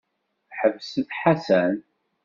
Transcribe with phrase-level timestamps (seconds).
[0.59, 1.75] Ḥbset Ḥasan.